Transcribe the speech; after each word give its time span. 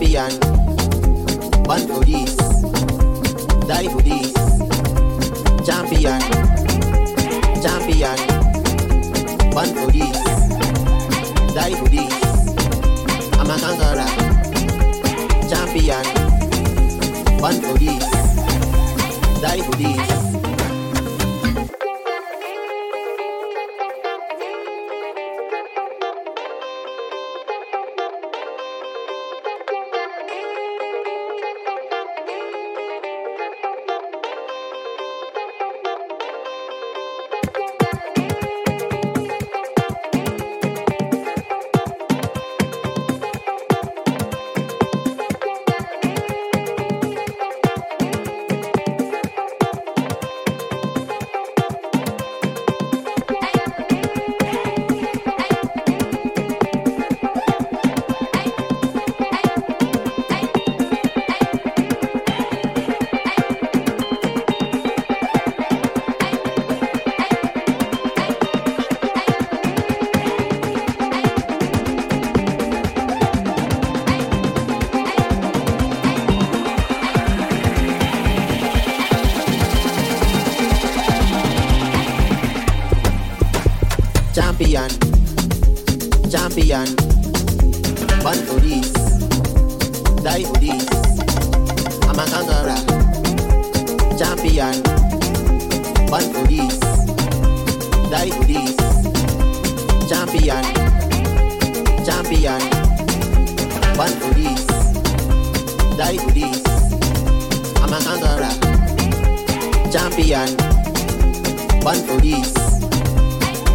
Champion. 0.00 0.40
Born 1.64 1.86
for 1.86 2.04
this, 2.04 2.34
die 3.68 3.88
for 3.88 4.00
this. 4.00 4.32
Champion, 5.66 6.20
champion. 7.60 8.16
Born 9.50 9.68
for 9.74 9.92
this, 9.92 10.18
die 11.54 11.74
for 11.74 11.88
this. 11.90 12.14
I'm 13.34 13.50
a 13.50 13.58
conqueror, 13.60 14.08
champion. 15.50 16.04
Born 17.38 17.60
for 17.60 17.78
this 17.78 18.10
die 19.42 19.62
for 19.62 19.76
this. 19.76 20.19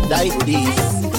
Die 0.09 0.29
for 0.29 0.45
this. 0.45 1.14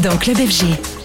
Dans 0.00 0.16
Club 0.16 0.36
FG. 0.38 0.95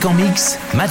Fréquent 0.00 0.14
Mix, 0.14 0.58
Matt 0.72 0.90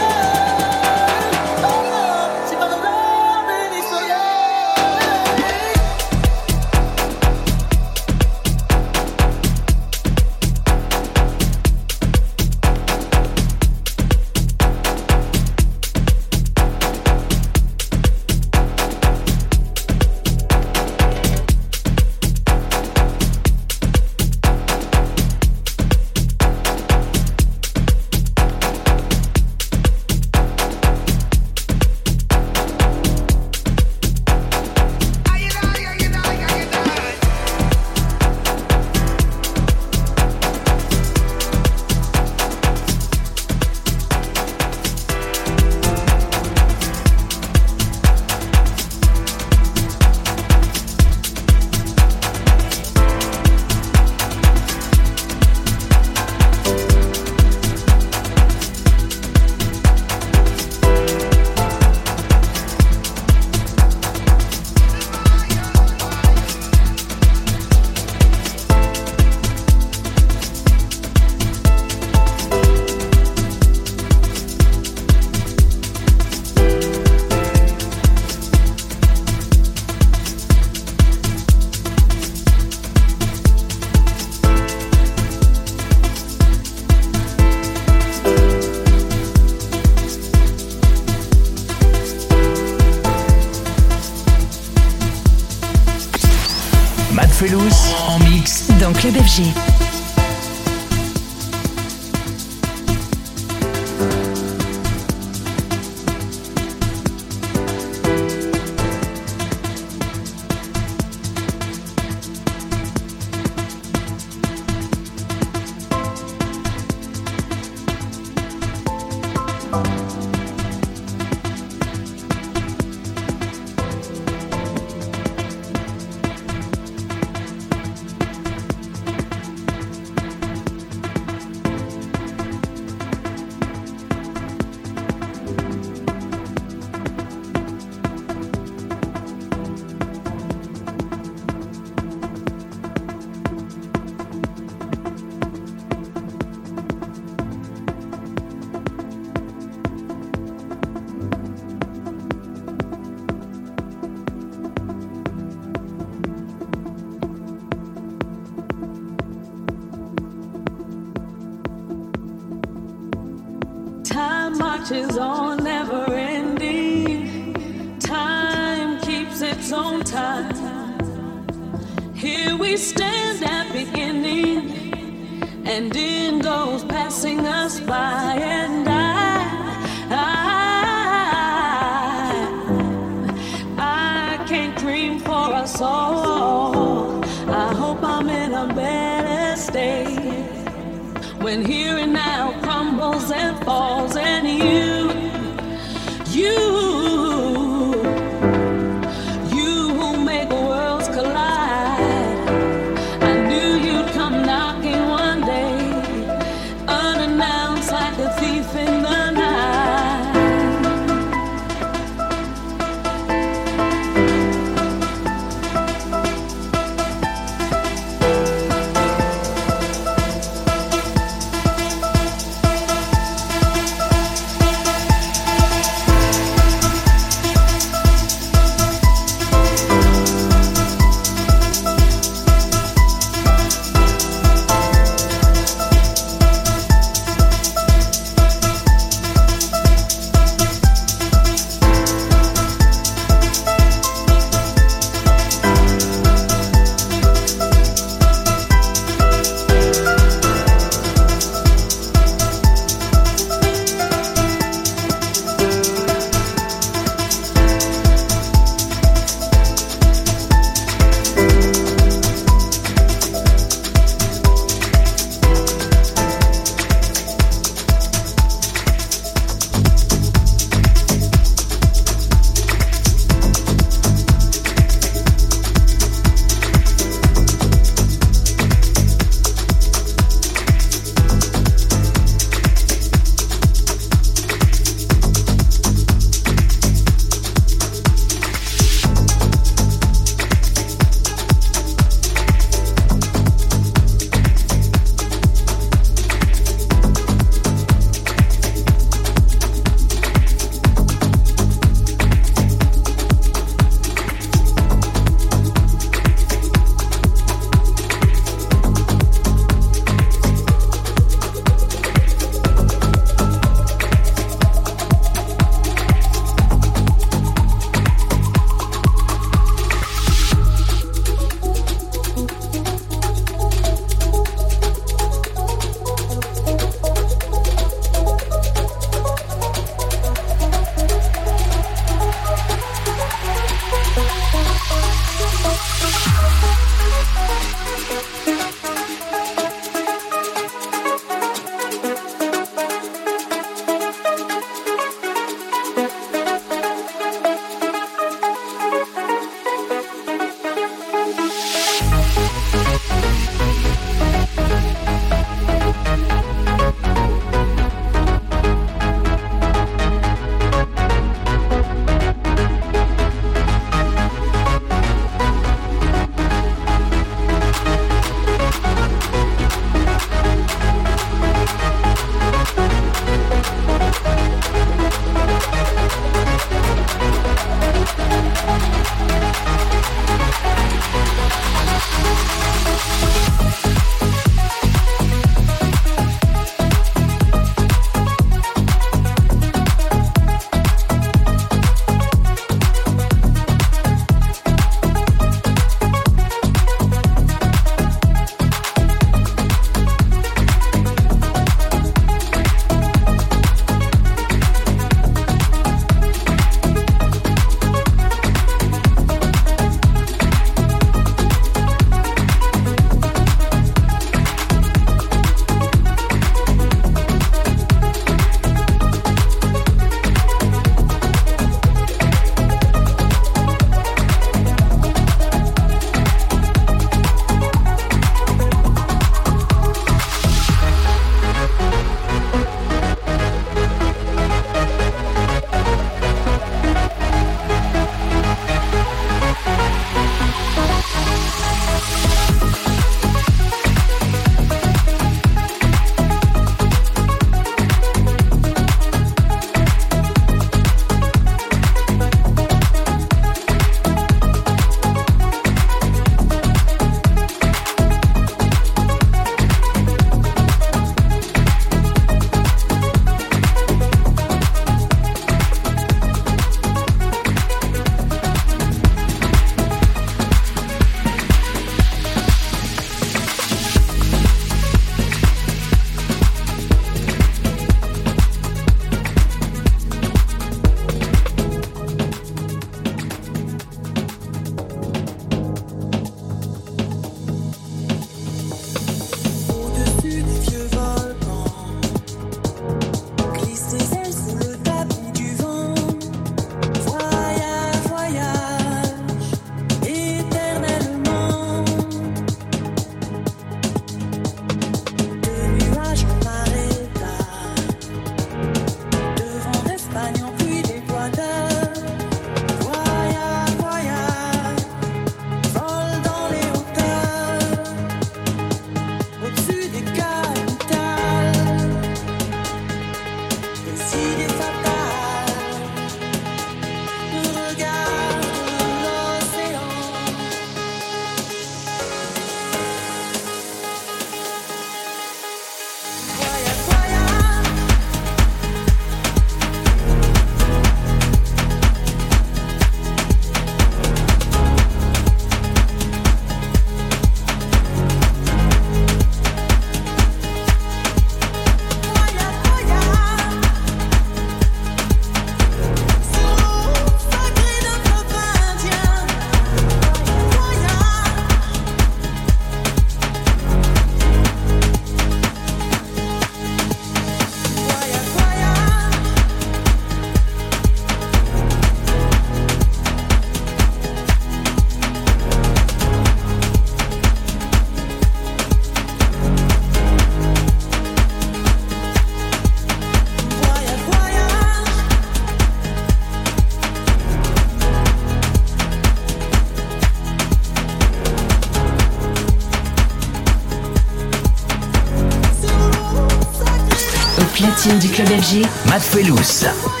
DJ 598.51 598.67
Matt 598.89 600.00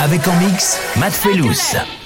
Avec 0.00 0.26
en 0.26 0.34
mix, 0.36 0.80
Matt 0.96 1.12
Felous. 1.12 1.99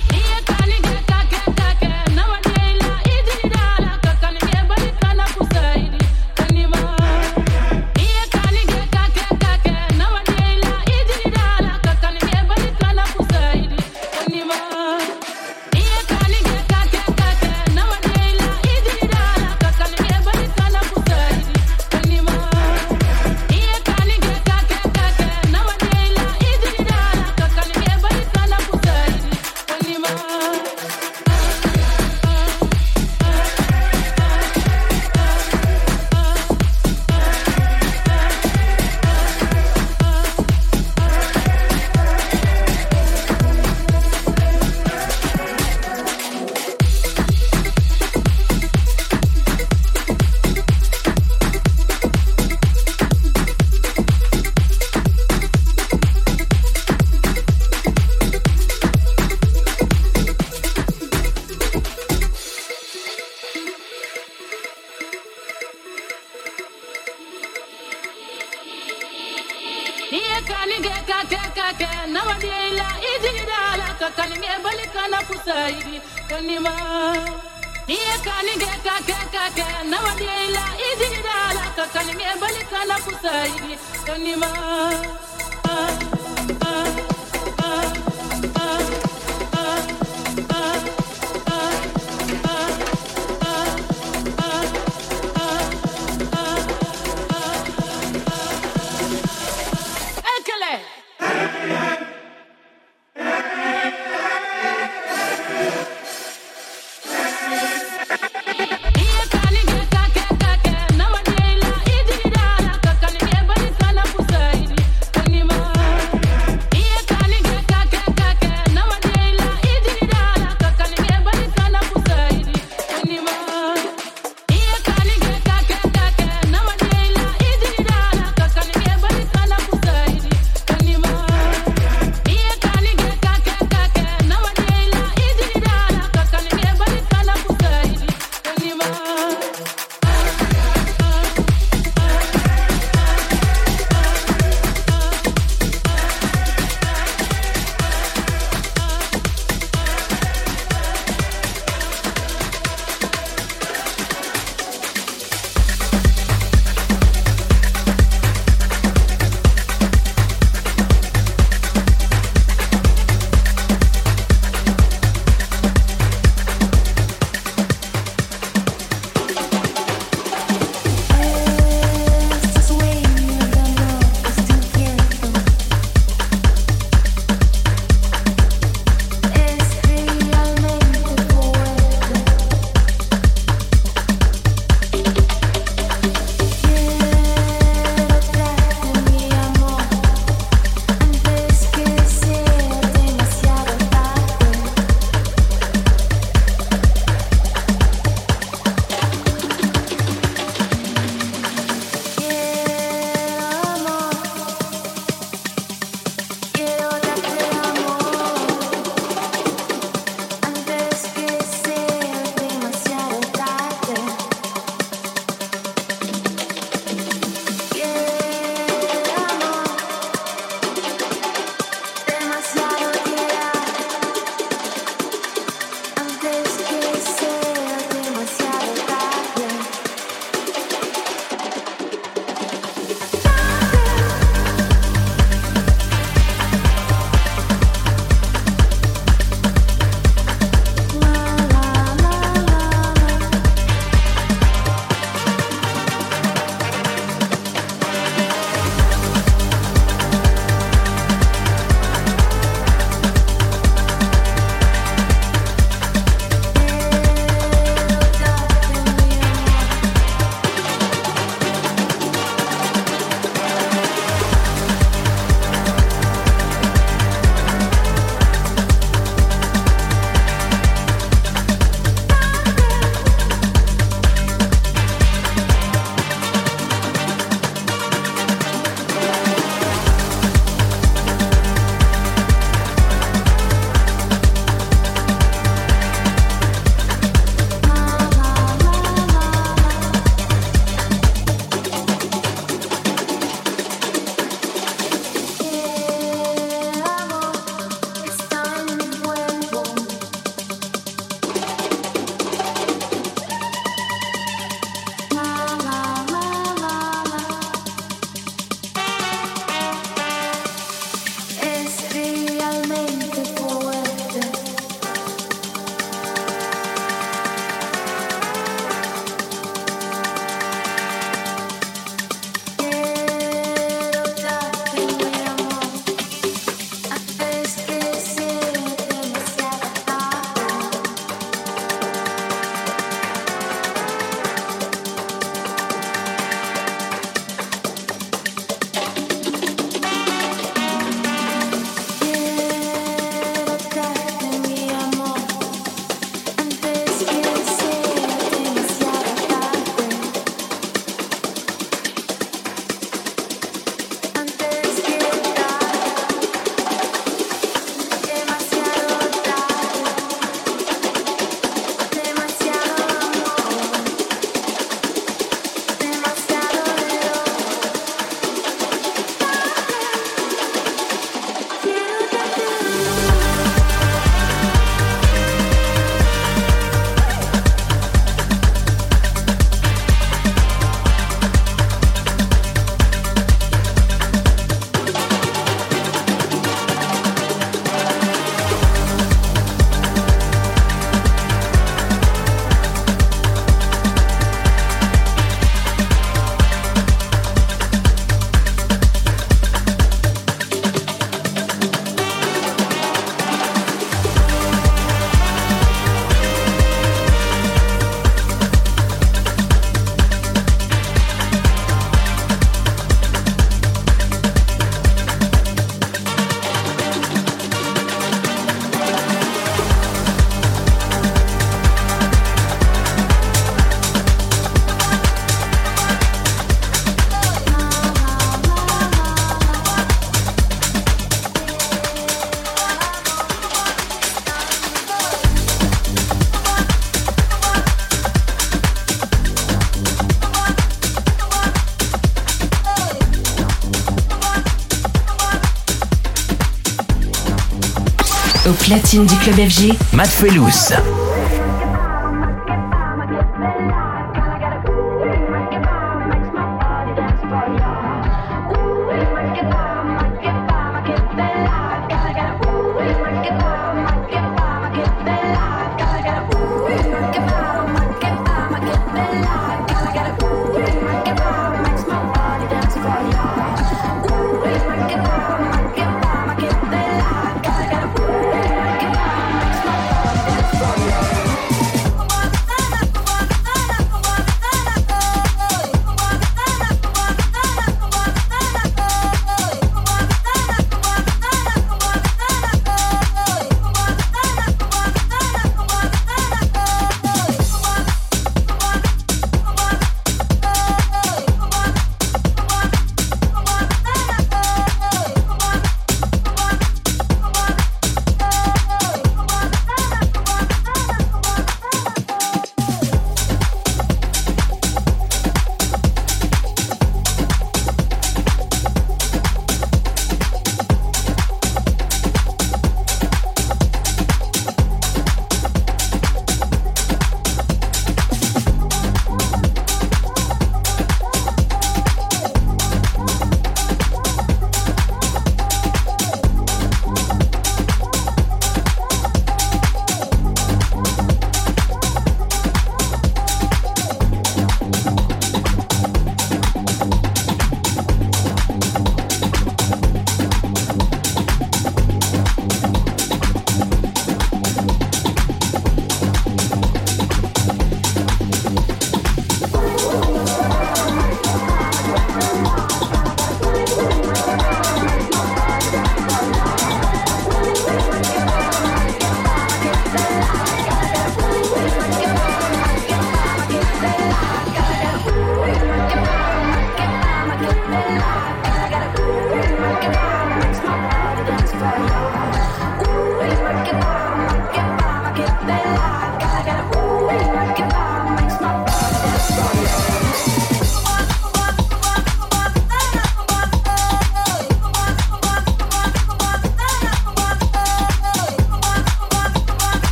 Platine 448.74 449.06
du 449.06 449.14
club 449.18 449.36
FG, 449.36 449.72
Matt 449.92 450.10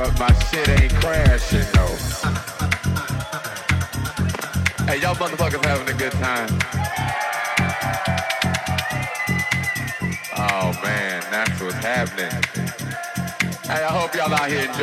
Fellous. 0.00 0.20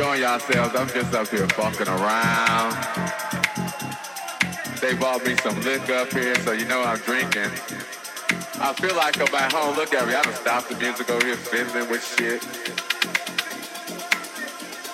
Oh, 0.00 0.14
yourselves. 0.14 0.76
I'm 0.76 0.88
just 0.88 1.14
up 1.14 1.28
here 1.28 1.46
fucking 1.48 1.88
around. 1.88 2.72
They 4.80 4.94
bought 4.94 5.24
me 5.26 5.34
some 5.36 5.60
liquor 5.62 5.94
up 5.94 6.12
here, 6.12 6.34
so 6.36 6.52
you 6.52 6.64
know 6.66 6.82
I'm 6.82 6.98
drinking. 6.98 7.50
I 8.60 8.72
feel 8.74 8.94
like 8.96 9.20
I'm 9.20 9.34
at 9.34 9.52
home. 9.52 9.76
Look 9.76 9.94
at 9.94 10.06
me. 10.06 10.14
I 10.14 10.22
done 10.22 10.34
stopped 10.34 10.68
the 10.68 10.76
music 10.76 11.10
over 11.10 11.24
here 11.24 11.36
fiddling 11.36 11.88
with 11.90 12.04
shit. 12.04 12.67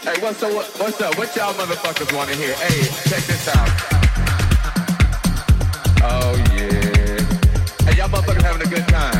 Hey, 0.05 0.21
what's 0.21 0.43
up? 0.43 0.53
What's 0.53 1.01
up? 1.01 1.17
What 1.17 1.35
y'all 1.35 1.55
motherfuckers 1.55 2.15
want 2.15 2.29
to 2.29 2.37
hear? 2.37 2.53
Hey, 2.57 2.83
check 3.09 3.25
this 3.25 3.49
out. 3.49 3.69
Oh, 6.03 6.37
yeah. 6.53 7.89
Hey, 7.89 7.97
y'all 7.97 8.11
motherfuckers 8.11 8.43
having 8.43 8.67
a 8.67 8.71
good 8.71 8.87
time. 8.89 9.14